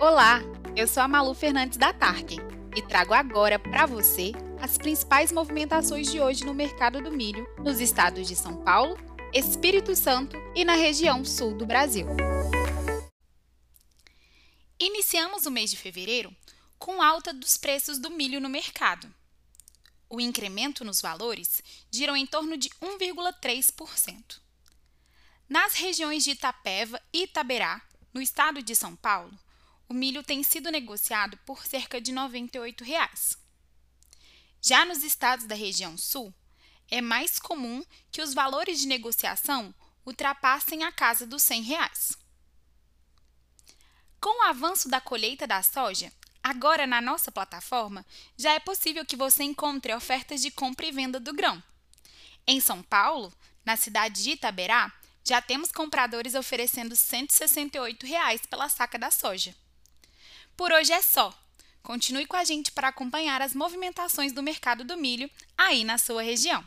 [0.00, 0.38] Olá,
[0.76, 2.38] eu sou a Malu Fernandes da Tarkin
[2.76, 4.30] e trago agora para você
[4.62, 8.96] as principais movimentações de hoje no mercado do milho nos estados de São Paulo,
[9.34, 12.06] Espírito Santo e na região sul do Brasil.
[14.78, 16.32] Iniciamos o mês de fevereiro
[16.78, 19.12] com alta dos preços do milho no mercado.
[20.08, 21.60] O incremento nos valores
[21.90, 24.38] girou em torno de 1,3%.
[25.48, 27.82] Nas regiões de Itapeva e Itaberá,
[28.14, 29.36] no estado de São Paulo,
[29.88, 33.38] o milho tem sido negociado por cerca de 98 reais.
[34.60, 36.34] Já nos estados da região sul,
[36.90, 39.74] é mais comum que os valores de negociação
[40.04, 42.18] ultrapassem a casa dos 100 reais.
[44.20, 46.12] Com o avanço da colheita da soja,
[46.42, 48.04] agora na nossa plataforma
[48.36, 51.62] já é possível que você encontre ofertas de compra e venda do grão.
[52.46, 53.32] Em São Paulo,
[53.64, 59.54] na cidade de Itaberá, já temos compradores oferecendo 168 reais pela saca da soja.
[60.58, 61.32] Por hoje é só.
[61.84, 66.20] Continue com a gente para acompanhar as movimentações do mercado do milho aí na sua
[66.20, 66.66] região.